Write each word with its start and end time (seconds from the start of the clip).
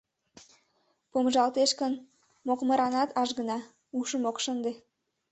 Помыжалтеш 1.11 1.71
гын, 1.81 1.93
мокмыранат 2.47 3.09
ажгына, 3.21 3.57
ушым 3.99 4.23
ок 4.29 4.37
шынде... 4.43 4.71